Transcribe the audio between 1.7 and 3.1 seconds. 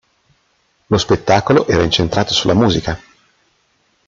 incentrato sulla musica.